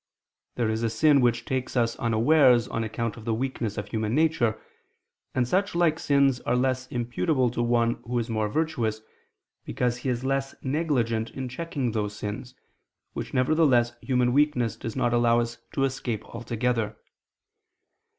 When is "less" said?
6.55-6.87, 10.25-10.55